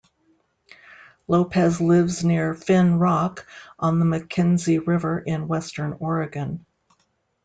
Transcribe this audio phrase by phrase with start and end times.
[1.27, 3.45] Lopez lives near Finn Rock
[3.77, 6.65] on the McKenzie River in western Oregon.